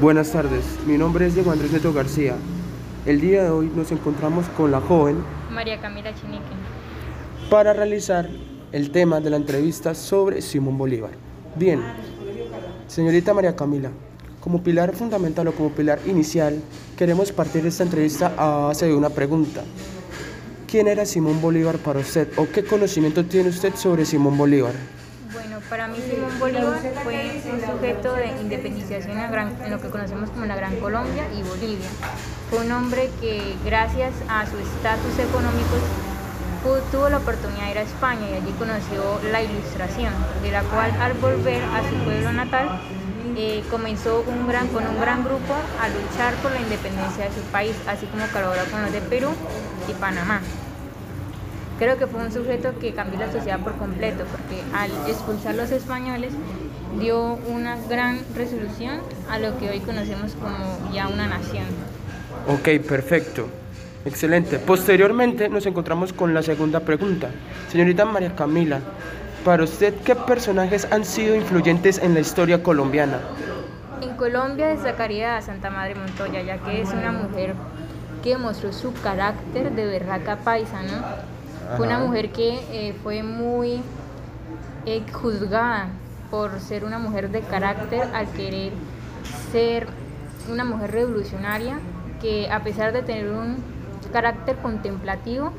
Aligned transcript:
Buenas 0.00 0.32
tardes, 0.32 0.64
mi 0.86 0.96
nombre 0.96 1.26
es 1.26 1.34
Diego 1.34 1.50
Andrés 1.50 1.72
Neto 1.72 1.92
García. 1.92 2.34
El 3.04 3.20
día 3.20 3.44
de 3.44 3.50
hoy 3.50 3.70
nos 3.76 3.92
encontramos 3.92 4.46
con 4.56 4.70
la 4.70 4.80
joven 4.80 5.22
María 5.50 5.78
Camila 5.78 6.14
Chinique. 6.14 6.42
para 7.50 7.74
realizar 7.74 8.26
el 8.72 8.92
tema 8.92 9.20
de 9.20 9.28
la 9.28 9.36
entrevista 9.36 9.94
sobre 9.94 10.40
Simón 10.40 10.78
Bolívar. 10.78 11.10
Bien, 11.54 11.82
señorita 12.86 13.34
María 13.34 13.54
Camila, 13.54 13.90
como 14.40 14.62
pilar 14.62 14.94
fundamental 14.94 15.48
o 15.48 15.52
como 15.52 15.68
pilar 15.68 15.98
inicial, 16.06 16.62
queremos 16.96 17.30
partir 17.30 17.66
esta 17.66 17.82
entrevista 17.82 18.32
a 18.38 18.68
base 18.68 18.86
de 18.86 18.94
una 18.94 19.10
pregunta. 19.10 19.64
¿Quién 20.66 20.88
era 20.88 21.04
Simón 21.04 21.42
Bolívar 21.42 21.76
para 21.76 22.00
usted 22.00 22.26
o 22.38 22.46
qué 22.50 22.64
conocimiento 22.64 23.26
tiene 23.26 23.50
usted 23.50 23.74
sobre 23.74 24.06
Simón 24.06 24.38
Bolívar? 24.38 24.72
Para 25.70 25.86
mí 25.86 25.98
Simón 26.02 26.36
Bolívar 26.40 26.80
fue 27.04 27.40
un 27.46 27.60
sujeto 27.60 28.14
de 28.16 28.26
independización 28.40 29.16
en, 29.16 29.70
lo 29.70 29.80
que 29.80 29.88
conocemos 29.88 30.28
como 30.30 30.44
la 30.46 30.56
Gran 30.56 30.74
Colombia 30.80 31.28
y 31.32 31.44
Bolivia. 31.44 31.88
Fue 32.50 32.66
un 32.66 32.72
hombre 32.72 33.08
que 33.20 33.54
gracias 33.64 34.12
a 34.28 34.46
su 34.46 34.58
estatus 34.58 35.16
económico 35.20 35.76
tuvo 36.90 37.08
la 37.08 37.18
oportunidad 37.18 37.66
de 37.66 37.70
ir 37.70 37.78
a 37.78 37.82
España 37.82 38.30
y 38.32 38.34
allí 38.34 38.52
conoció 38.58 39.20
la 39.30 39.42
ilustración, 39.42 40.12
de 40.42 40.50
la 40.50 40.62
cual 40.64 40.90
al 41.00 41.12
volver 41.14 41.62
a 41.62 41.88
su 41.88 41.94
pueblo 42.04 42.32
natal 42.32 42.80
eh, 43.36 43.62
comenzó 43.70 44.24
con 44.24 44.34
un 44.34 44.48
gran 44.48 45.22
grupo 45.22 45.54
a 45.80 45.88
luchar 45.88 46.34
por 46.42 46.50
la 46.50 46.60
independencia 46.62 47.26
de 47.26 47.30
su 47.30 47.42
país, 47.52 47.76
así 47.86 48.06
como 48.06 48.26
colaboró 48.32 48.64
con 48.72 48.82
los 48.82 48.92
de 48.92 49.00
Perú 49.02 49.30
y 49.88 49.92
Panamá. 49.94 50.40
Creo 51.80 51.96
que 51.96 52.06
fue 52.06 52.20
un 52.20 52.30
sujeto 52.30 52.78
que 52.78 52.92
cambió 52.92 53.18
la 53.18 53.32
sociedad 53.32 53.58
por 53.58 53.74
completo, 53.76 54.24
porque 54.30 54.62
al 54.76 54.90
expulsar 55.10 55.54
a 55.54 55.56
los 55.56 55.70
españoles 55.70 56.34
dio 57.00 57.38
una 57.48 57.78
gran 57.88 58.20
resolución 58.36 59.00
a 59.30 59.38
lo 59.38 59.56
que 59.58 59.70
hoy 59.70 59.80
conocemos 59.80 60.34
como 60.34 60.92
ya 60.92 61.08
una 61.08 61.26
nación. 61.26 61.64
Ok, 62.46 62.86
perfecto. 62.86 63.48
Excelente. 64.04 64.58
Posteriormente 64.58 65.48
nos 65.48 65.64
encontramos 65.64 66.12
con 66.12 66.34
la 66.34 66.42
segunda 66.42 66.80
pregunta. 66.80 67.30
Señorita 67.70 68.04
María 68.04 68.36
Camila, 68.36 68.80
para 69.42 69.64
usted, 69.64 69.94
¿qué 70.04 70.14
personajes 70.14 70.86
han 70.90 71.06
sido 71.06 71.34
influyentes 71.34 71.96
en 71.96 72.12
la 72.12 72.20
historia 72.20 72.62
colombiana? 72.62 73.20
En 74.02 74.16
Colombia 74.16 74.66
destacaría 74.66 75.38
a 75.38 75.40
Santa 75.40 75.70
Madre 75.70 75.94
Montoya, 75.94 76.42
ya 76.42 76.58
que 76.58 76.82
es 76.82 76.90
una 76.90 77.10
mujer 77.10 77.54
que 78.22 78.30
demostró 78.30 78.70
su 78.70 78.92
carácter 79.02 79.72
de 79.72 79.86
berraca 79.86 80.36
paisa, 80.36 80.82
¿no? 80.82 81.29
Fue 81.76 81.86
una 81.86 81.98
mujer 81.98 82.30
que 82.32 82.60
eh, 82.72 82.94
fue 83.02 83.22
muy 83.22 83.80
eh, 84.86 85.02
juzgada 85.12 85.88
por 86.30 86.60
ser 86.60 86.84
una 86.84 86.98
mujer 86.98 87.30
de 87.30 87.40
carácter 87.40 88.02
al 88.14 88.28
querer 88.28 88.72
ser 89.52 89.86
una 90.50 90.64
mujer 90.64 90.90
revolucionaria 90.92 91.78
que 92.20 92.50
a 92.50 92.62
pesar 92.62 92.92
de 92.92 93.02
tener 93.02 93.30
un 93.30 93.56
carácter 94.12 94.56
contemplativo 94.56 95.52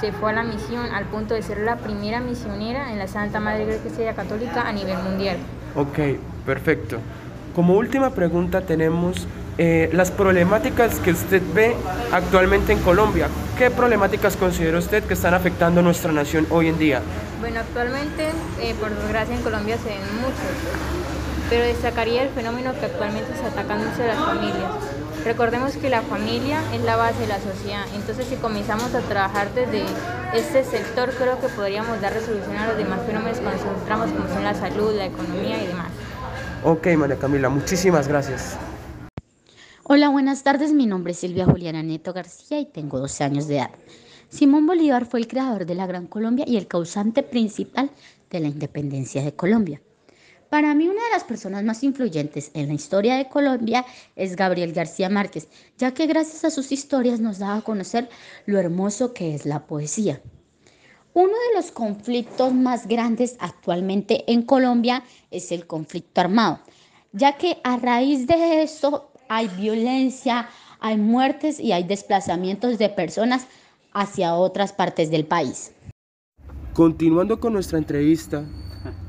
se 0.00 0.12
fue 0.12 0.30
a 0.30 0.32
la 0.32 0.42
misión 0.42 0.86
al 0.92 1.04
punto 1.06 1.34
de 1.34 1.42
ser 1.42 1.58
la 1.58 1.76
primera 1.76 2.20
misionera 2.20 2.92
en 2.92 2.98
la 2.98 3.06
Santa 3.06 3.40
Madre 3.40 3.62
Iglesia 3.62 4.14
Católica 4.14 4.66
a 4.66 4.72
nivel 4.72 4.98
mundial. 4.98 5.36
Ok, 5.76 6.18
perfecto. 6.46 6.98
Como 7.54 7.74
última 7.74 8.10
pregunta 8.10 8.62
tenemos 8.62 9.26
eh, 9.58 9.90
las 9.92 10.10
problemáticas 10.10 10.98
que 11.00 11.12
usted 11.12 11.42
ve 11.54 11.76
actualmente 12.10 12.72
en 12.72 12.78
Colombia. 12.78 13.28
¿Qué 13.58 13.70
problemáticas 13.70 14.36
considera 14.36 14.78
usted 14.78 15.04
que 15.04 15.14
están 15.14 15.34
afectando 15.34 15.80
a 15.80 15.82
nuestra 15.82 16.12
nación 16.12 16.46
hoy 16.50 16.68
en 16.68 16.78
día? 16.78 17.02
Bueno, 17.40 17.60
actualmente, 17.60 18.28
eh, 18.60 18.74
por 18.80 18.90
desgracia, 18.90 19.34
en 19.34 19.42
Colombia 19.42 19.76
se 19.76 19.90
ven 19.90 20.16
muchos, 20.16 20.36
pero 21.50 21.64
destacaría 21.64 22.22
el 22.22 22.30
fenómeno 22.30 22.72
que 22.78 22.86
actualmente 22.86 23.34
se 23.36 23.46
ataca 23.46 23.76
mucho 23.76 24.02
a 24.02 24.06
las 24.06 24.16
familias. 24.16 24.70
Recordemos 25.24 25.76
que 25.76 25.90
la 25.90 26.02
familia 26.02 26.60
es 26.72 26.80
la 26.82 26.96
base 26.96 27.20
de 27.20 27.26
la 27.28 27.38
sociedad, 27.38 27.84
entonces 27.94 28.26
si 28.26 28.36
comenzamos 28.36 28.94
a 28.94 29.00
trabajar 29.00 29.48
desde 29.54 29.84
este 30.34 30.64
sector, 30.64 31.10
creo 31.10 31.40
que 31.40 31.48
podríamos 31.48 32.00
dar 32.00 32.12
resolución 32.12 32.56
a 32.56 32.68
los 32.68 32.76
demás 32.76 33.00
fenómenos 33.06 33.38
que 33.38 33.44
nos 33.44 33.60
encontramos, 33.60 34.10
como 34.10 34.28
son 34.28 34.44
la 34.44 34.54
salud, 34.54 34.94
la 34.94 35.06
economía 35.06 35.62
y 35.62 35.66
demás. 35.68 35.90
Ok, 36.64 36.86
María 36.96 37.16
Camila, 37.16 37.48
muchísimas 37.48 38.08
gracias. 38.08 38.56
Hola, 39.84 40.10
buenas 40.10 40.44
tardes. 40.44 40.72
Mi 40.72 40.86
nombre 40.86 41.10
es 41.10 41.18
Silvia 41.18 41.44
Juliana 41.44 41.82
Neto 41.82 42.12
García 42.12 42.60
y 42.60 42.66
tengo 42.66 43.00
12 43.00 43.24
años 43.24 43.48
de 43.48 43.56
edad. 43.56 43.70
Simón 44.28 44.64
Bolívar 44.64 45.06
fue 45.06 45.18
el 45.18 45.26
creador 45.26 45.66
de 45.66 45.74
la 45.74 45.88
Gran 45.88 46.06
Colombia 46.06 46.44
y 46.46 46.56
el 46.56 46.68
causante 46.68 47.24
principal 47.24 47.90
de 48.30 48.38
la 48.38 48.46
independencia 48.46 49.24
de 49.24 49.34
Colombia. 49.34 49.82
Para 50.50 50.72
mí, 50.76 50.86
una 50.86 51.02
de 51.02 51.10
las 51.10 51.24
personas 51.24 51.64
más 51.64 51.82
influyentes 51.82 52.52
en 52.54 52.68
la 52.68 52.74
historia 52.74 53.16
de 53.16 53.28
Colombia 53.28 53.84
es 54.14 54.36
Gabriel 54.36 54.72
García 54.72 55.08
Márquez, 55.08 55.48
ya 55.76 55.92
que 55.92 56.06
gracias 56.06 56.44
a 56.44 56.50
sus 56.50 56.70
historias 56.70 57.18
nos 57.18 57.40
da 57.40 57.56
a 57.56 57.62
conocer 57.62 58.08
lo 58.46 58.60
hermoso 58.60 59.12
que 59.12 59.34
es 59.34 59.46
la 59.46 59.66
poesía. 59.66 60.22
Uno 61.12 61.32
de 61.32 61.56
los 61.56 61.72
conflictos 61.72 62.54
más 62.54 62.86
grandes 62.86 63.34
actualmente 63.40 64.30
en 64.30 64.42
Colombia 64.42 65.02
es 65.32 65.50
el 65.50 65.66
conflicto 65.66 66.20
armado, 66.20 66.60
ya 67.12 67.36
que 67.36 67.58
a 67.64 67.76
raíz 67.78 68.28
de 68.28 68.62
eso 68.62 69.11
hay 69.34 69.48
violencia, 69.48 70.48
hay 70.78 70.98
muertes 70.98 71.58
y 71.58 71.72
hay 71.72 71.84
desplazamientos 71.84 72.78
de 72.78 72.90
personas 72.90 73.46
hacia 73.94 74.34
otras 74.34 74.74
partes 74.74 75.10
del 75.10 75.24
país. 75.24 75.72
Continuando 76.74 77.40
con 77.40 77.54
nuestra 77.54 77.78
entrevista, 77.78 78.44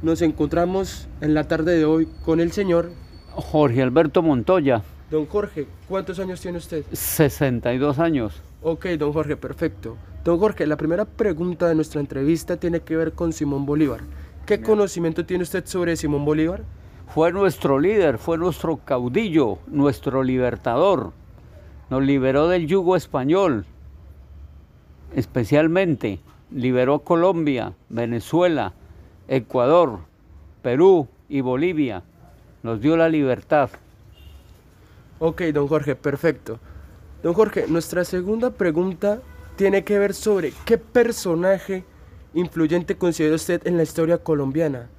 nos 0.02 0.22
encontramos 0.22 1.10
en 1.20 1.34
la 1.34 1.48
tarde 1.50 1.78
de 1.78 1.84
hoy 1.84 2.08
con 2.24 2.40
el 2.40 2.54
señor 2.54 2.92
Jorge 3.32 3.82
Alberto 3.82 4.22
Montoya, 4.22 4.84
Don 5.12 5.28
Jorge. 5.28 5.68
¿Cuántos 5.88 6.18
años 6.20 6.42
tiene 6.42 6.58
usted? 6.58 6.86
62 6.92 8.00
años. 8.00 8.42
Ok, 8.64 8.88
don 8.98 9.14
Jorge, 9.14 9.36
perfecto. 9.38 9.98
Don 10.24 10.40
Jorge, 10.40 10.66
la 10.66 10.78
primera 10.78 11.06
pregunta 11.06 11.68
de 11.68 11.76
nuestra 11.76 12.00
entrevista 12.00 12.58
tiene 12.58 12.80
que 12.80 12.96
ver 12.96 13.12
con 13.12 13.32
Simón 13.32 13.66
Bolívar. 13.66 14.00
¿Qué 14.48 14.62
conocimiento 14.62 15.26
tiene 15.26 15.44
usted 15.44 15.66
sobre 15.68 15.98
Simón 15.98 16.26
Bolívar? 16.26 16.64
Fue 17.14 17.32
nuestro 17.32 17.80
líder, 17.80 18.18
fue 18.18 18.40
nuestro 18.40 18.78
caudillo, 18.78 19.60
nuestro 19.68 20.24
libertador. 20.24 21.12
Nos 21.92 22.02
liberó 22.02 22.48
del 22.48 22.66
yugo 22.66 22.96
español, 22.96 23.68
especialmente. 25.16 26.20
Liberó 26.50 27.00
Colombia, 27.04 27.74
Venezuela, 27.90 28.74
Ecuador, 29.28 30.00
Perú 30.64 31.08
y 31.30 31.42
Bolivia. 31.42 32.02
Nos 32.64 32.82
dio 32.82 32.98
la 32.98 33.10
libertad. 33.10 33.70
Ok, 35.20 35.44
don 35.54 35.68
Jorge, 35.68 35.96
perfecto. 35.96 36.60
Don 37.22 37.36
Jorge, 37.36 37.66
nuestra 37.68 38.06
segunda 38.06 38.50
pregunta 38.50 39.22
tiene 39.56 39.84
que 39.84 40.00
ver 40.00 40.16
sobre 40.16 40.52
qué 40.66 40.80
personaje 40.80 41.84
influyente 42.34 42.98
considera 42.98 43.36
usted 43.36 43.68
en 43.68 43.78
la 43.78 43.84
historia 43.84 44.18
colombiana. 44.18 44.90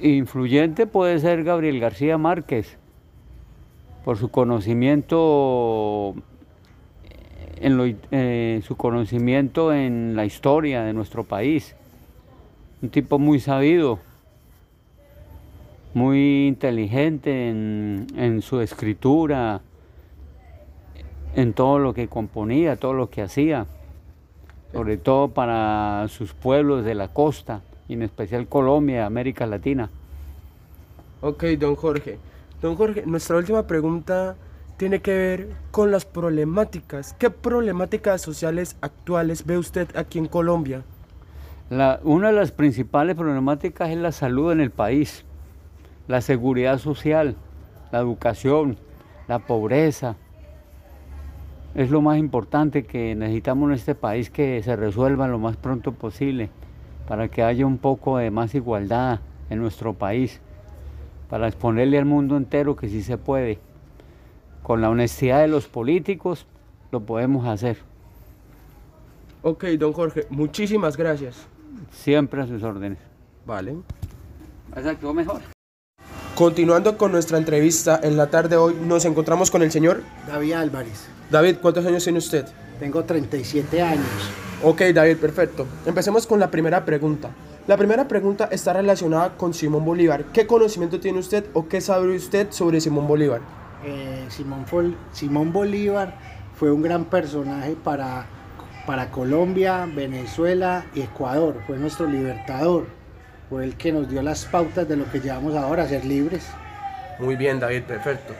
Influyente 0.00 0.86
puede 0.86 1.18
ser 1.20 1.42
Gabriel 1.42 1.80
García 1.80 2.18
Márquez, 2.18 2.76
por 4.04 4.18
su 4.18 4.30
conocimiento 4.30 6.14
en 7.58 7.98
eh, 8.10 8.60
su 8.64 8.76
conocimiento 8.76 9.72
en 9.72 10.14
la 10.14 10.26
historia 10.26 10.82
de 10.82 10.92
nuestro 10.92 11.24
país. 11.24 11.74
Un 12.82 12.90
tipo 12.90 13.18
muy 13.18 13.40
sabido, 13.40 13.98
muy 15.94 16.46
inteligente 16.46 17.48
en, 17.48 18.06
en 18.16 18.42
su 18.42 18.60
escritura, 18.60 19.62
en 21.34 21.54
todo 21.54 21.78
lo 21.78 21.94
que 21.94 22.08
componía, 22.08 22.76
todo 22.76 22.92
lo 22.92 23.08
que 23.08 23.22
hacía, 23.22 23.66
sobre 24.72 24.98
todo 24.98 25.28
para 25.28 26.06
sus 26.08 26.34
pueblos 26.34 26.84
de 26.84 26.94
la 26.94 27.08
costa, 27.08 27.62
y 27.88 27.94
en 27.94 28.02
especial 28.02 28.48
Colombia, 28.48 29.06
América 29.06 29.46
Latina. 29.46 29.90
Ok, 31.20 31.44
don 31.58 31.76
Jorge. 31.76 32.18
Don 32.60 32.76
Jorge, 32.76 33.04
nuestra 33.06 33.36
última 33.36 33.66
pregunta 33.66 34.36
tiene 34.76 35.00
que 35.00 35.12
ver 35.12 35.56
con 35.70 35.90
las 35.90 36.04
problemáticas. 36.04 37.14
¿Qué 37.14 37.30
problemáticas 37.30 38.20
sociales 38.22 38.76
actuales 38.80 39.44
ve 39.46 39.58
usted 39.58 39.88
aquí 39.96 40.18
en 40.18 40.26
Colombia? 40.26 40.84
La- 41.70 42.00
una 42.04 42.28
de 42.28 42.34
las 42.34 42.52
principales 42.52 43.16
problemáticas 43.16 43.90
es 43.90 43.96
la 43.98 44.12
salud 44.12 44.52
en 44.52 44.60
el 44.60 44.70
país, 44.70 45.24
la 46.08 46.20
seguridad 46.20 46.78
social, 46.78 47.36
la 47.92 47.98
educación, 47.98 48.78
la 49.28 49.40
pobreza. 49.40 50.16
Es 51.74 51.90
lo 51.90 52.00
más 52.00 52.18
importante 52.18 52.84
que 52.84 53.14
necesitamos 53.14 53.68
en 53.68 53.74
este 53.74 53.94
país 53.94 54.30
que 54.30 54.62
se 54.62 54.76
resuelva 54.76 55.28
lo 55.28 55.38
más 55.38 55.56
pronto 55.56 55.92
posible 55.92 56.50
para 57.06 57.28
que 57.28 57.42
haya 57.42 57.66
un 57.66 57.78
poco 57.78 58.18
de 58.18 58.30
más 58.30 58.54
igualdad 58.54 59.20
en 59.50 59.58
nuestro 59.60 59.94
país, 59.94 60.40
para 61.28 61.48
exponerle 61.48 61.98
al 61.98 62.04
mundo 62.04 62.36
entero 62.36 62.76
que 62.76 62.88
sí 62.88 63.02
se 63.02 63.18
puede. 63.18 63.58
Con 64.62 64.80
la 64.80 64.90
honestidad 64.90 65.40
de 65.40 65.48
los 65.48 65.68
políticos 65.68 66.46
lo 66.90 67.00
podemos 67.00 67.46
hacer. 67.46 67.78
Ok, 69.42 69.64
don 69.78 69.92
Jorge, 69.92 70.26
muchísimas 70.30 70.96
gracias. 70.96 71.46
Siempre 71.92 72.42
a 72.42 72.46
sus 72.46 72.62
órdenes. 72.62 72.98
Vale. 73.44 73.76
¿Has 74.74 74.86
actuado 74.86 75.14
mejor? 75.14 75.40
Continuando 76.34 76.98
con 76.98 77.12
nuestra 77.12 77.38
entrevista 77.38 78.00
en 78.02 78.16
la 78.16 78.26
tarde 78.26 78.50
de 78.50 78.56
hoy, 78.56 78.74
nos 78.84 79.04
encontramos 79.04 79.50
con 79.50 79.62
el 79.62 79.70
señor 79.70 80.02
David 80.26 80.52
Álvarez. 80.54 81.08
David. 81.30 81.56
¿Cuántos 81.62 81.86
años 81.86 82.04
tiene 82.04 82.18
usted? 82.18 82.46
Tengo 82.78 83.04
37 83.04 83.80
años. 83.80 84.45
Ok, 84.62 84.80
David, 84.94 85.18
perfecto. 85.18 85.66
Empecemos 85.84 86.26
con 86.26 86.40
la 86.40 86.50
primera 86.50 86.84
pregunta. 86.84 87.30
La 87.66 87.76
primera 87.76 88.08
pregunta 88.08 88.48
está 88.50 88.72
relacionada 88.72 89.36
con 89.36 89.52
Simón 89.52 89.84
Bolívar. 89.84 90.24
¿Qué 90.32 90.46
conocimiento 90.46 90.98
tiene 90.98 91.18
usted 91.18 91.44
o 91.52 91.68
qué 91.68 91.80
sabe 91.80 92.16
usted 92.16 92.50
sobre 92.50 92.80
Simón 92.80 93.06
Bolívar? 93.06 93.40
Eh, 93.84 94.24
Simón, 94.28 94.64
Simón 95.12 95.52
Bolívar 95.52 96.14
fue 96.54 96.72
un 96.72 96.80
gran 96.80 97.04
personaje 97.04 97.76
para, 97.84 98.26
para 98.86 99.10
Colombia, 99.10 99.86
Venezuela 99.94 100.86
y 100.94 101.02
Ecuador. 101.02 101.60
Fue 101.66 101.76
nuestro 101.76 102.06
libertador. 102.06 102.86
Fue 103.50 103.62
el 103.62 103.76
que 103.76 103.92
nos 103.92 104.08
dio 104.08 104.22
las 104.22 104.46
pautas 104.46 104.88
de 104.88 104.96
lo 104.96 105.10
que 105.10 105.20
llevamos 105.20 105.54
ahora, 105.54 105.82
a 105.82 105.88
ser 105.88 106.04
libres. 106.04 106.46
Muy 107.18 107.36
bien, 107.36 107.60
David, 107.60 107.82
perfecto. 107.82 108.32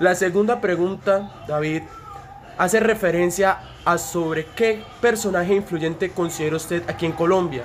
La 0.00 0.14
segunda 0.14 0.60
pregunta, 0.60 1.44
David, 1.46 1.82
hace 2.58 2.80
referencia 2.80 3.60
a 3.84 3.96
sobre 3.98 4.44
qué 4.56 4.82
personaje 5.00 5.54
influyente 5.54 6.10
considera 6.10 6.56
usted 6.56 6.82
aquí 6.88 7.06
en 7.06 7.12
Colombia. 7.12 7.62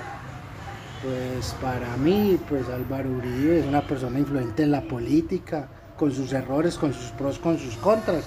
Pues 1.02 1.54
para 1.60 1.96
mí, 1.98 2.38
pues 2.48 2.68
Álvaro 2.68 3.10
Uribe 3.10 3.58
es 3.58 3.66
una 3.66 3.82
persona 3.82 4.18
influyente 4.18 4.62
en 4.62 4.70
la 4.70 4.82
política, 4.82 5.68
con 5.98 6.12
sus 6.12 6.32
errores, 6.32 6.78
con 6.78 6.94
sus 6.94 7.10
pros, 7.10 7.38
con 7.38 7.58
sus 7.58 7.76
contras, 7.76 8.24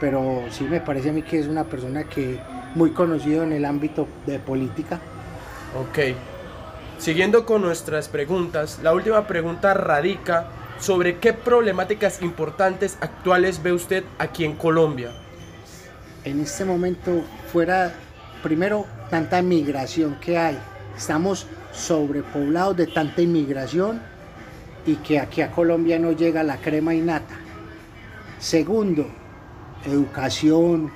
pero 0.00 0.44
sí 0.50 0.64
me 0.64 0.80
parece 0.80 1.10
a 1.10 1.12
mí 1.12 1.22
que 1.22 1.38
es 1.38 1.46
una 1.46 1.64
persona 1.64 2.04
que 2.04 2.38
muy 2.74 2.90
conocido 2.90 3.44
en 3.44 3.52
el 3.52 3.64
ámbito 3.64 4.06
de 4.26 4.38
política. 4.38 5.00
Ok. 5.80 6.16
Siguiendo 6.98 7.46
con 7.46 7.62
nuestras 7.62 8.08
preguntas, 8.08 8.80
la 8.82 8.92
última 8.92 9.26
pregunta 9.26 9.72
radica 9.72 10.48
sobre 10.80 11.18
qué 11.18 11.32
problemáticas 11.32 12.22
importantes 12.22 12.98
actuales 13.00 13.62
ve 13.62 13.72
usted 13.72 14.04
aquí 14.18 14.44
en 14.44 14.56
Colombia. 14.56 15.12
En 16.28 16.40
este 16.40 16.66
momento, 16.66 17.22
fuera, 17.50 17.90
primero, 18.42 18.84
tanta 19.08 19.40
migración 19.40 20.18
que 20.20 20.36
hay. 20.36 20.58
Estamos 20.94 21.46
sobrepoblados 21.72 22.76
de 22.76 22.86
tanta 22.86 23.22
inmigración 23.22 24.02
y 24.84 24.96
que 24.96 25.20
aquí 25.20 25.40
a 25.40 25.50
Colombia 25.50 25.98
no 25.98 26.12
llega 26.12 26.42
la 26.42 26.58
crema 26.58 26.94
y 26.94 27.00
nata. 27.00 27.34
Segundo, 28.38 29.06
educación. 29.86 30.92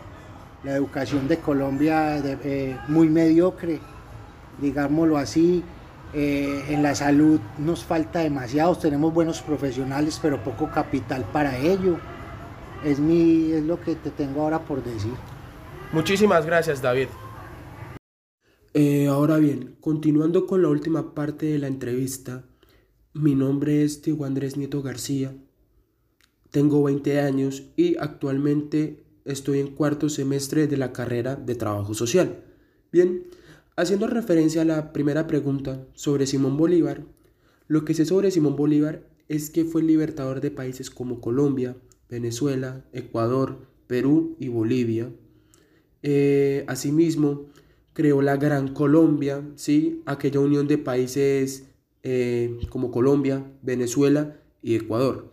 La 0.65 0.73
educación 0.73 1.27
de 1.27 1.39
Colombia 1.39 2.19
eh, 2.19 2.77
muy 2.89 3.09
mediocre, 3.09 3.81
digámoslo 4.61 5.17
así. 5.17 5.65
Eh, 6.13 6.63
en 6.69 6.83
la 6.83 6.95
salud 6.95 7.41
nos 7.57 7.85
falta 7.85 8.19
demasiado, 8.19 8.77
tenemos 8.77 9.15
buenos 9.15 9.41
profesionales, 9.41 10.19
pero 10.21 10.45
poco 10.45 10.71
capital 10.71 11.25
para 11.33 11.57
ello. 11.57 11.99
Es, 12.85 12.99
mi, 12.99 13.53
es 13.53 13.65
lo 13.65 13.81
que 13.81 13.95
te 13.95 14.11
tengo 14.11 14.43
ahora 14.43 14.65
por 14.65 14.83
decir. 14.83 15.13
Muchísimas 15.93 16.47
gracias, 16.47 16.83
David. 16.83 17.09
Eh, 18.75 19.07
ahora 19.07 19.37
bien, 19.37 19.77
continuando 19.81 20.47
con 20.47 20.63
la 20.63 20.69
última 20.69 21.15
parte 21.15 21.47
de 21.47 21.59
la 21.59 21.67
entrevista, 21.67 22.45
mi 23.13 23.35
nombre 23.35 23.85
es 23.85 24.03
Diego 24.03 24.25
Andrés 24.25 24.57
Nieto 24.57 24.83
García, 24.83 25.35
tengo 26.51 26.83
20 26.83 27.21
años 27.21 27.65
y 27.77 27.97
actualmente 27.99 29.05
estoy 29.25 29.61
en 29.61 29.75
cuarto 29.75 30.09
semestre 30.09 30.67
de 30.67 30.77
la 30.79 30.93
carrera 30.93 31.37
de 31.37 31.55
Trabajo 31.55 31.93
Social. 31.93 32.43
Bien, 32.91 33.27
Haciendo 33.75 34.07
referencia 34.07 34.63
a 34.63 34.67
la 34.67 34.93
primera 34.93 35.27
pregunta 35.27 35.87
sobre 35.95 36.27
Simón 36.27 36.59
Bolívar, 36.59 37.07
lo 37.69 37.87
que 37.87 37.95
sé 37.95 38.05
sobre 38.05 38.31
Simón 38.31 38.55
Bolívar 38.55 39.09
es 39.29 39.49
que 39.49 39.65
fue 39.65 39.81
el 39.81 39.87
libertador 39.87 40.43
de 40.43 40.51
países 40.51 40.91
como 40.91 41.23
Colombia, 41.23 41.75
Venezuela, 42.13 42.85
Ecuador, 42.93 43.67
Perú 43.87 44.37
y 44.39 44.49
Bolivia. 44.49 45.11
Eh, 46.03 46.63
asimismo, 46.69 47.47
creó 47.95 48.21
la 48.21 48.37
Gran 48.37 48.75
Colombia, 48.75 49.43
¿sí? 49.57 50.03
aquella 50.05 50.41
unión 50.41 50.69
de 50.69 50.77
países 50.77 51.69
eh, 52.03 52.59
como 52.69 52.91
Colombia, 52.91 53.51
Venezuela 53.63 54.37
y 54.61 54.75
Ecuador. 54.75 55.31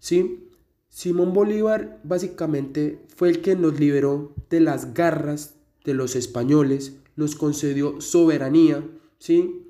¿sí? 0.00 0.48
Simón 0.88 1.32
Bolívar 1.32 2.00
básicamente 2.02 2.98
fue 3.14 3.28
el 3.28 3.40
que 3.40 3.54
nos 3.54 3.78
liberó 3.78 4.34
de 4.50 4.58
las 4.58 4.94
garras 4.94 5.54
de 5.84 5.94
los 5.94 6.16
españoles 6.16 6.96
nos 7.14 7.36
concedió 7.36 8.00
soberanía, 8.00 8.84
¿sí? 9.18 9.66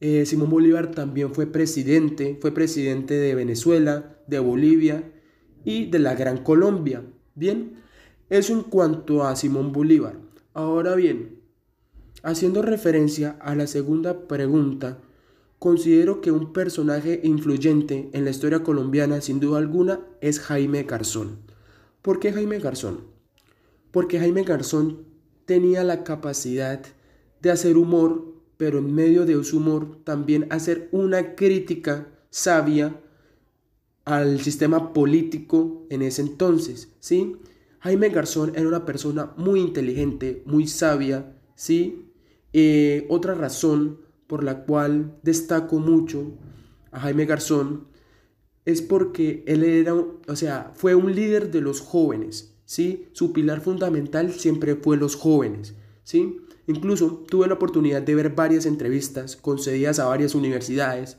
Eh, 0.00 0.26
Simón 0.26 0.50
Bolívar 0.50 0.90
también 0.90 1.32
fue 1.34 1.46
presidente, 1.46 2.36
fue 2.40 2.52
presidente 2.52 3.14
de 3.14 3.34
Venezuela, 3.34 4.18
de 4.26 4.38
Bolivia 4.38 5.13
y 5.64 5.86
de 5.86 5.98
la 5.98 6.14
Gran 6.14 6.38
Colombia. 6.38 7.02
Bien, 7.34 7.82
eso 8.30 8.52
en 8.52 8.62
cuanto 8.62 9.24
a 9.24 9.36
Simón 9.36 9.72
Bolívar. 9.72 10.16
Ahora 10.52 10.94
bien, 10.94 11.40
haciendo 12.22 12.62
referencia 12.62 13.36
a 13.40 13.54
la 13.54 13.66
segunda 13.66 14.26
pregunta, 14.26 14.98
considero 15.58 16.20
que 16.20 16.30
un 16.30 16.52
personaje 16.52 17.20
influyente 17.24 18.10
en 18.12 18.24
la 18.24 18.30
historia 18.30 18.62
colombiana, 18.62 19.20
sin 19.20 19.40
duda 19.40 19.58
alguna, 19.58 20.00
es 20.20 20.40
Jaime 20.40 20.84
Garzón. 20.84 21.38
¿Por 22.02 22.20
qué 22.20 22.32
Jaime 22.32 22.58
Garzón? 22.58 23.00
Porque 23.90 24.18
Jaime 24.18 24.42
Garzón 24.42 25.04
tenía 25.44 25.84
la 25.84 26.04
capacidad 26.04 26.82
de 27.40 27.50
hacer 27.50 27.76
humor, 27.76 28.34
pero 28.56 28.78
en 28.78 28.94
medio 28.94 29.26
de 29.26 29.42
su 29.44 29.58
humor 29.58 29.98
también 30.04 30.46
hacer 30.50 30.88
una 30.92 31.34
crítica 31.34 32.08
sabia 32.30 33.00
al 34.04 34.40
sistema 34.40 34.92
político 34.92 35.86
en 35.90 36.02
ese 36.02 36.22
entonces, 36.22 36.94
¿sí? 37.00 37.36
Jaime 37.80 38.08
Garzón 38.10 38.52
era 38.54 38.68
una 38.68 38.84
persona 38.84 39.32
muy 39.36 39.60
inteligente, 39.60 40.42
muy 40.46 40.66
sabia, 40.66 41.36
¿sí? 41.54 42.10
Eh, 42.52 43.06
otra 43.08 43.34
razón 43.34 44.00
por 44.26 44.42
la 44.42 44.64
cual 44.64 45.18
destaco 45.22 45.78
mucho 45.78 46.32
a 46.90 47.00
Jaime 47.00 47.26
Garzón 47.26 47.88
es 48.64 48.80
porque 48.80 49.44
él 49.46 49.64
era, 49.64 49.94
o 49.94 50.36
sea, 50.36 50.72
fue 50.74 50.94
un 50.94 51.14
líder 51.14 51.50
de 51.50 51.60
los 51.60 51.80
jóvenes, 51.80 52.54
¿sí? 52.64 53.08
Su 53.12 53.32
pilar 53.32 53.60
fundamental 53.60 54.32
siempre 54.32 54.76
fue 54.76 54.96
los 54.96 55.16
jóvenes, 55.16 55.74
¿sí? 56.02 56.38
Incluso 56.66 57.24
tuve 57.28 57.46
la 57.46 57.54
oportunidad 57.54 58.02
de 58.02 58.14
ver 58.14 58.30
varias 58.34 58.64
entrevistas 58.64 59.36
concedidas 59.36 59.98
a 59.98 60.06
varias 60.06 60.34
universidades 60.34 61.18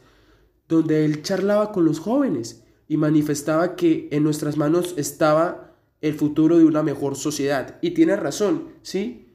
donde 0.68 1.06
él 1.06 1.22
charlaba 1.22 1.72
con 1.72 1.86
los 1.86 2.00
jóvenes 2.00 2.65
y 2.88 2.98
manifestaba 2.98 3.76
que 3.76 4.08
en 4.12 4.24
nuestras 4.24 4.58
manos 4.58 4.94
estaba 4.98 5.76
el 6.02 6.14
futuro 6.14 6.58
de 6.58 6.66
una 6.66 6.84
mejor 6.84 7.16
sociedad. 7.16 7.78
Y 7.82 7.92
tiene 7.92 8.16
razón, 8.16 8.70
¿sí? 8.82 9.28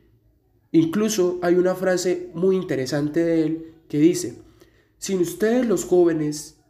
Incluso 0.72 1.38
hay 1.42 1.54
una 1.54 1.74
frase 1.74 2.30
muy 2.34 2.54
interesante 2.54 3.24
de 3.24 3.42
él 3.44 3.74
que 3.88 3.98
dice, 3.98 4.42
si 4.98 5.16
ustedes 5.16 5.66
los 5.66 5.84
jóvenes 5.84 6.60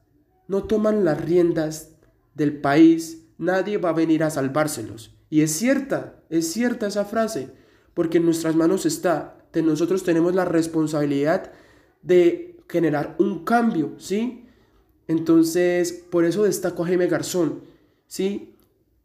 no 0.48 0.64
toman 0.64 1.04
las 1.04 1.20
riendas 1.20 1.96
del 2.34 2.60
país, 2.60 3.26
nadie 3.36 3.76
va 3.76 3.90
a 3.90 3.94
venir 3.94 4.24
a 4.24 4.30
salvárselos. 4.30 5.14
Y 5.28 5.42
es 5.42 5.52
cierta, 5.52 6.22
es 6.30 6.50
cierta 6.50 6.86
esa 6.86 7.04
frase, 7.04 7.50
porque 7.92 8.18
en 8.18 8.24
nuestras 8.24 8.56
manos 8.56 8.86
está, 8.86 9.36
nosotros 9.62 10.02
tenemos 10.02 10.34
la 10.34 10.44
responsabilidad 10.44 11.52
de 12.02 12.56
generar 12.68 13.16
un 13.18 13.44
cambio, 13.44 13.94
¿sí? 13.98 14.46
Entonces, 15.10 16.04
por 16.08 16.24
eso 16.24 16.44
destaco 16.44 16.84
a 16.84 16.86
Jaime 16.86 17.08
Garzón, 17.08 17.62
¿sí? 18.06 18.54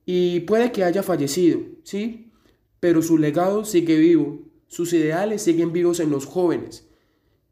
Y 0.05 0.41
puede 0.41 0.71
que 0.71 0.83
haya 0.83 1.01
fallecido, 1.01 1.61
¿sí? 1.81 2.31
Pero 2.79 3.01
su 3.01 3.17
legado 3.17 3.65
sigue 3.65 3.97
vivo, 3.97 4.43
sus 4.67 4.93
ideales 4.93 5.41
siguen 5.41 5.73
vivos 5.73 5.99
en 5.99 6.11
los 6.11 6.27
jóvenes. 6.27 6.87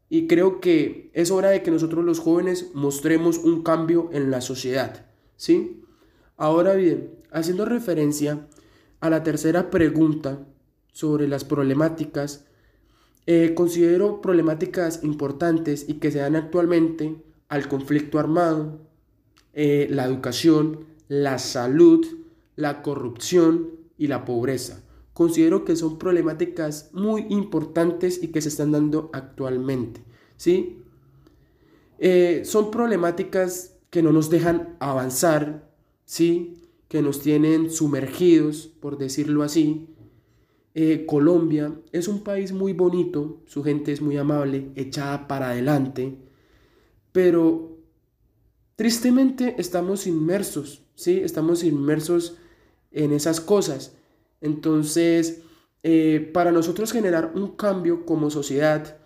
Y 0.08 0.28
creo 0.28 0.60
que 0.60 1.10
es 1.14 1.32
hora 1.32 1.50
de 1.50 1.64
que 1.64 1.72
nosotros 1.72 2.04
los 2.04 2.20
jóvenes 2.20 2.70
mostremos 2.74 3.38
un 3.38 3.64
cambio 3.64 4.08
en 4.12 4.30
la 4.30 4.40
sociedad, 4.40 5.04
¿sí? 5.34 5.82
Ahora 6.36 6.74
bien, 6.74 7.10
haciendo 7.32 7.64
referencia 7.64 8.46
a 9.00 9.10
la 9.10 9.24
tercera 9.24 9.68
pregunta 9.68 10.46
sobre 10.92 11.26
las 11.26 11.42
problemáticas, 11.42 12.44
eh, 13.26 13.52
considero 13.56 14.20
problemáticas 14.20 15.02
importantes 15.02 15.88
y 15.88 15.94
que 15.94 16.12
se 16.12 16.20
dan 16.20 16.36
actualmente 16.36 17.16
al 17.54 17.68
conflicto 17.68 18.18
armado, 18.18 18.80
eh, 19.52 19.86
la 19.88 20.04
educación, 20.06 20.86
la 21.06 21.38
salud, 21.38 22.04
la 22.56 22.82
corrupción 22.82 23.70
y 23.96 24.08
la 24.08 24.24
pobreza. 24.24 24.82
Considero 25.12 25.64
que 25.64 25.76
son 25.76 25.96
problemáticas 25.96 26.90
muy 26.92 27.26
importantes 27.28 28.20
y 28.20 28.32
que 28.32 28.40
se 28.40 28.48
están 28.48 28.72
dando 28.72 29.08
actualmente. 29.12 30.02
¿sí? 30.36 30.82
Eh, 32.00 32.42
son 32.44 32.72
problemáticas 32.72 33.76
que 33.88 34.02
no 34.02 34.10
nos 34.10 34.30
dejan 34.30 34.76
avanzar, 34.80 35.70
¿sí? 36.04 36.56
que 36.88 37.02
nos 37.02 37.20
tienen 37.20 37.70
sumergidos, 37.70 38.66
por 38.80 38.98
decirlo 38.98 39.44
así. 39.44 39.86
Eh, 40.74 41.06
Colombia 41.06 41.72
es 41.92 42.08
un 42.08 42.24
país 42.24 42.50
muy 42.50 42.72
bonito, 42.72 43.42
su 43.46 43.62
gente 43.62 43.92
es 43.92 44.02
muy 44.02 44.16
amable, 44.16 44.72
echada 44.74 45.28
para 45.28 45.50
adelante, 45.50 46.18
pero 47.14 47.74
Tristemente 48.76 49.54
estamos 49.58 50.06
inmersos, 50.06 50.82
¿sí? 50.96 51.20
Estamos 51.20 51.62
inmersos 51.62 52.36
en 52.90 53.12
esas 53.12 53.40
cosas. 53.40 53.96
Entonces, 54.40 55.42
eh, 55.84 56.30
para 56.34 56.50
nosotros 56.50 56.90
generar 56.90 57.32
un 57.36 57.52
cambio 57.52 58.04
como 58.04 58.30
sociedad, 58.30 58.98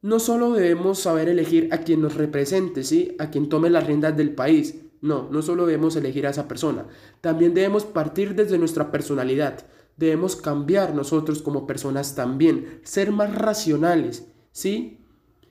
no 0.00 0.18
solo 0.18 0.52
debemos 0.52 0.98
saber 0.98 1.28
elegir 1.28 1.68
a 1.72 1.78
quien 1.78 2.02
nos 2.02 2.14
represente, 2.14 2.82
¿sí? 2.82 3.14
A 3.20 3.30
quien 3.30 3.48
tome 3.48 3.70
las 3.70 3.86
riendas 3.86 4.16
del 4.16 4.34
país. 4.34 4.80
No, 5.00 5.28
no 5.30 5.40
solo 5.42 5.66
debemos 5.66 5.94
elegir 5.94 6.26
a 6.26 6.30
esa 6.30 6.48
persona. 6.48 6.86
También 7.20 7.54
debemos 7.54 7.84
partir 7.84 8.34
desde 8.34 8.58
nuestra 8.58 8.90
personalidad. 8.90 9.64
Debemos 9.96 10.34
cambiar 10.34 10.96
nosotros 10.96 11.42
como 11.42 11.66
personas 11.66 12.16
también, 12.16 12.80
ser 12.82 13.12
más 13.12 13.32
racionales, 13.32 14.26
¿sí? 14.50 14.98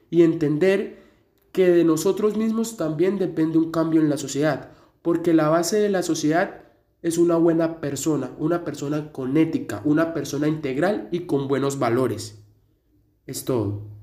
Y 0.09 0.23
entender 0.23 1.00
que 1.51 1.69
de 1.69 1.83
nosotros 1.83 2.37
mismos 2.37 2.77
también 2.77 3.17
depende 3.17 3.57
un 3.57 3.71
cambio 3.71 4.01
en 4.01 4.09
la 4.09 4.17
sociedad, 4.17 4.71
porque 5.01 5.33
la 5.33 5.49
base 5.49 5.77
de 5.77 5.89
la 5.89 6.03
sociedad 6.03 6.61
es 7.01 7.17
una 7.17 7.35
buena 7.35 7.81
persona, 7.81 8.31
una 8.37 8.63
persona 8.63 9.11
con 9.11 9.35
ética, 9.37 9.81
una 9.85 10.13
persona 10.13 10.47
integral 10.47 11.09
y 11.11 11.21
con 11.21 11.47
buenos 11.47 11.79
valores. 11.79 12.43
Es 13.25 13.43
todo. 13.45 14.00